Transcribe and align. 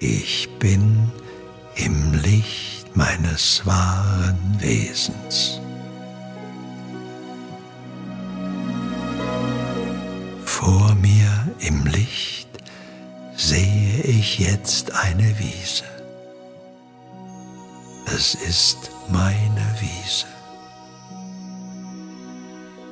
Ich 0.00 0.48
bin 0.60 1.10
im 1.74 2.14
Licht 2.22 2.96
meines 2.96 3.66
wahren 3.66 4.38
Wesens. 4.60 5.60
Vor 10.44 10.94
mir 10.94 11.48
im 11.58 11.84
Licht 11.86 12.48
sehe 13.36 14.00
ich 14.02 14.38
jetzt 14.38 14.92
eine 14.92 15.36
Wiese. 15.36 15.84
Es 18.06 18.34
ist 18.34 18.92
meine 19.10 19.66
Wiese. 19.80 20.26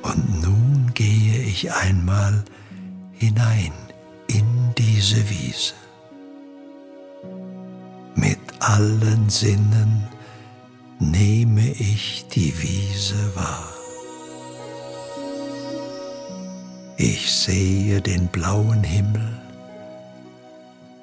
Und 0.01 0.41
nun 0.41 0.91
gehe 0.93 1.41
ich 1.41 1.71
einmal 1.71 2.43
hinein 3.13 3.71
in 4.27 4.73
diese 4.77 5.29
Wiese. 5.29 5.73
Allen 8.67 9.29
Sinnen 9.29 10.09
nehme 10.99 11.69
ich 11.71 12.27
die 12.27 12.53
Wiese 12.61 13.33
wahr. 13.33 13.73
Ich 16.97 17.31
sehe 17.31 18.01
den 18.01 18.27
blauen 18.27 18.83
Himmel, 18.83 19.39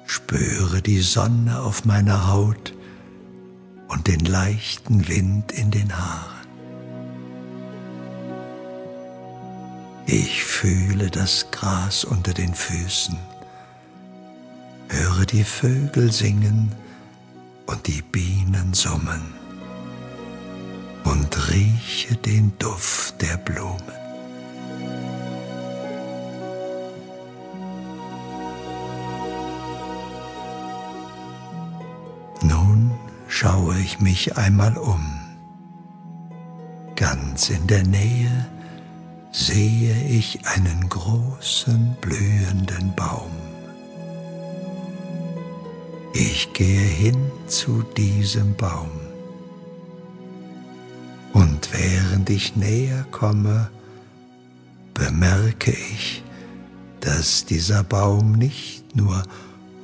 spüre 0.05 0.83
die 0.83 0.99
Sonne 0.99 1.59
auf 1.59 1.85
meiner 1.85 2.27
Haut 2.31 2.75
und 3.87 4.05
den 4.05 4.19
leichten 4.19 5.07
Wind 5.07 5.51
in 5.51 5.71
den 5.71 5.91
Haaren. 5.97 6.47
Ich 10.05 10.43
fühle 10.43 11.09
das 11.09 11.49
Gras 11.49 12.03
unter 12.03 12.35
den 12.35 12.53
Füßen, 12.53 13.17
höre 14.87 15.25
die 15.25 15.43
Vögel 15.43 16.11
singen 16.11 16.71
und 17.67 17.87
die 17.87 18.01
Bienen 18.01 18.73
summen 18.73 19.33
und 21.03 21.51
rieche 21.51 22.15
den 22.15 22.57
Duft 22.57 23.21
der 23.21 23.37
Blumen. 23.37 23.79
Nun 32.41 32.91
schaue 33.27 33.77
ich 33.79 33.99
mich 33.99 34.37
einmal 34.37 34.77
um. 34.77 35.03
Ganz 36.95 37.49
in 37.49 37.67
der 37.67 37.83
Nähe 37.83 38.47
sehe 39.31 39.95
ich 40.07 40.45
einen 40.47 40.87
großen 40.89 41.97
blühenden 41.99 42.93
Baum. 42.95 43.31
Ich 46.17 46.53
gehe 46.53 46.79
hin 46.79 47.29
zu 47.45 47.83
diesem 47.97 48.55
Baum. 48.55 48.89
Und 51.33 51.73
während 51.73 52.29
ich 52.29 52.55
näher 52.55 53.05
komme, 53.11 53.69
bemerke 54.93 55.71
ich, 55.71 56.23
dass 57.01 57.43
dieser 57.43 57.83
Baum 57.83 58.31
nicht 58.31 58.95
nur 58.95 59.23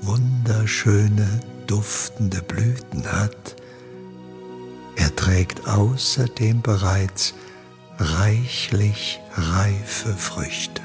wunderschöne, 0.03 1.41
duftende 1.67 2.41
Blüten 2.41 3.05
hat, 3.11 3.57
er 4.95 5.13
trägt 5.17 5.67
außerdem 5.67 6.61
bereits 6.61 7.33
reichlich 7.99 9.19
reife 9.35 10.13
Früchte. 10.13 10.81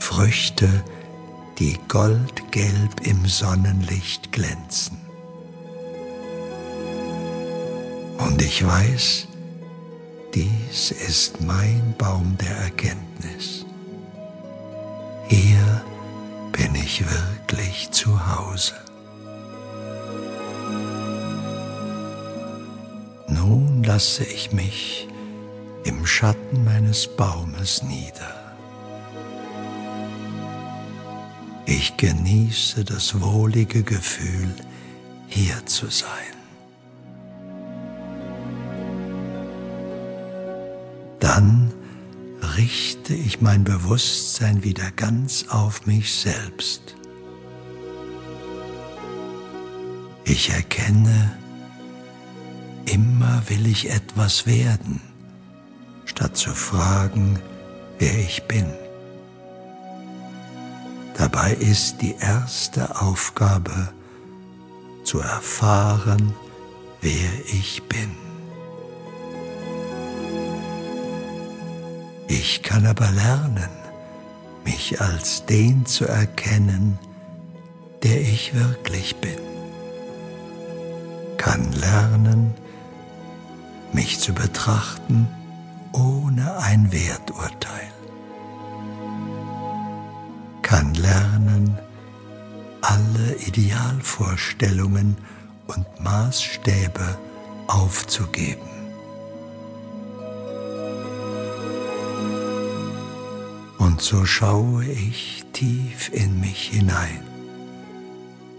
Früchte, 0.00 0.68
die 0.68 0.97
goldgelb 1.88 3.00
im 3.02 3.26
Sonnenlicht 3.26 4.30
glänzen. 4.30 4.96
Und 8.18 8.40
ich 8.40 8.64
weiß, 8.64 9.26
dies 10.34 10.92
ist 10.92 11.40
mein 11.40 11.94
Baum 11.98 12.36
der 12.40 12.56
Erkenntnis. 12.58 13.66
Hier 15.26 15.82
bin 16.52 16.74
ich 16.76 17.02
wirklich 17.02 17.90
zu 17.90 18.10
Hause. 18.36 18.74
Nun 23.26 23.82
lasse 23.82 24.24
ich 24.24 24.52
mich 24.52 25.08
im 25.82 26.06
Schatten 26.06 26.64
meines 26.64 27.08
Baumes 27.16 27.82
nieder. 27.82 28.37
Ich 31.70 31.98
genieße 31.98 32.82
das 32.82 33.20
wohlige 33.20 33.82
Gefühl, 33.82 34.54
hier 35.26 35.66
zu 35.66 35.90
sein. 35.90 36.08
Dann 41.20 41.70
richte 42.56 43.12
ich 43.12 43.42
mein 43.42 43.64
Bewusstsein 43.64 44.64
wieder 44.64 44.90
ganz 44.92 45.44
auf 45.50 45.84
mich 45.84 46.14
selbst. 46.14 46.96
Ich 50.24 50.48
erkenne, 50.48 51.36
immer 52.86 53.42
will 53.48 53.66
ich 53.66 53.90
etwas 53.90 54.46
werden 54.46 55.02
statt 56.06 56.34
zu 56.34 56.54
fragen, 56.54 57.38
wer 57.98 58.18
ich 58.18 58.44
bin. 58.44 58.72
Dabei 61.18 61.52
ist 61.54 62.00
die 62.00 62.14
erste 62.14 63.00
Aufgabe 63.00 63.92
zu 65.02 65.18
erfahren, 65.18 66.32
wer 67.00 67.30
ich 67.52 67.82
bin. 67.88 68.10
Ich 72.28 72.62
kann 72.62 72.86
aber 72.86 73.10
lernen, 73.10 73.68
mich 74.64 75.00
als 75.00 75.44
den 75.44 75.86
zu 75.86 76.04
erkennen, 76.04 77.00
der 78.04 78.20
ich 78.20 78.54
wirklich 78.54 79.16
bin. 79.16 79.40
Kann 81.36 81.72
lernen, 81.72 82.54
mich 83.92 84.20
zu 84.20 84.32
betrachten, 84.32 85.26
ohne 85.92 86.58
ein 86.58 86.92
Werturteil, 86.92 87.92
kann 90.68 90.92
lernen, 90.96 91.78
alle 92.82 93.36
Idealvorstellungen 93.36 95.16
und 95.66 95.86
Maßstäbe 95.98 97.16
aufzugeben. 97.68 98.68
Und 103.78 104.02
so 104.02 104.26
schaue 104.26 104.84
ich 104.84 105.46
tief 105.54 106.12
in 106.12 106.38
mich 106.38 106.68
hinein, 106.68 107.22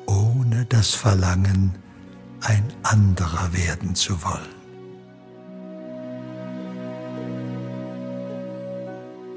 ohne 0.08 0.66
das 0.66 0.96
Verlangen, 0.96 1.75
ein 2.42 2.64
anderer 2.81 3.53
werden 3.53 3.94
zu 3.94 4.19
wollen. 4.24 4.56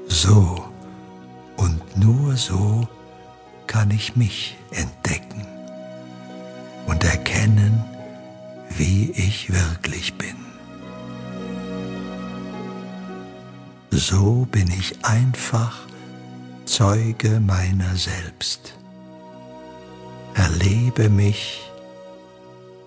So 0.07 0.72
nur 2.33 2.37
so 2.37 2.87
kann 3.67 3.91
ich 3.91 4.15
mich 4.15 4.57
entdecken 4.71 5.45
und 6.87 7.03
erkennen, 7.03 7.83
wie 8.75 9.11
ich 9.11 9.53
wirklich 9.53 10.15
bin. 10.15 10.35
So 13.91 14.47
bin 14.49 14.67
ich 14.71 15.05
einfach 15.05 15.77
Zeuge 16.65 17.39
meiner 17.39 17.95
selbst, 17.95 18.79
erlebe 20.33 21.09
mich 21.09 21.61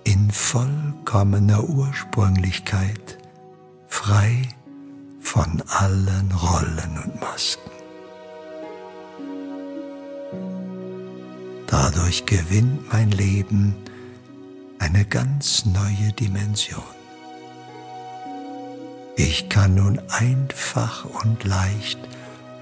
in 0.03 0.33
vollkommener 0.33 1.63
Ursprünglichkeit, 1.63 3.19
frei 3.87 4.43
von 5.21 5.63
allen 5.69 6.33
Rollen 6.33 6.99
und 7.05 7.21
Masken. 7.21 7.76
Dadurch 11.67 12.27
gewinnt 12.27 12.93
mein 12.93 13.11
Leben 13.11 13.75
eine 14.79 15.05
ganz 15.05 15.65
neue 15.65 16.13
Dimension. 16.13 16.83
Ich 19.17 19.49
kann 19.49 19.75
nun 19.75 19.99
einfach 20.11 21.05
und 21.25 21.43
leicht 21.45 21.99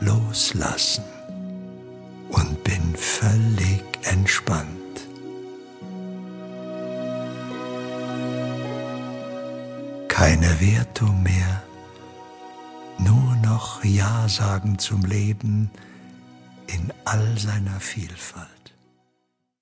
loslassen 0.01 1.05
und 2.29 2.65
bin 2.65 2.95
völlig 2.97 3.83
entspannt. 4.03 4.69
Keine 10.09 10.61
Wertung 10.61 11.23
mehr, 11.25 11.63
nur 12.99 13.37
noch 13.43 13.85
Ja 13.85 14.29
sagen 14.29 14.79
zum 14.79 15.05
Leben 15.05 15.71
in 16.69 16.93
all 17.05 17.37
seiner 17.37 17.81
Vielfalt. 17.81 18.54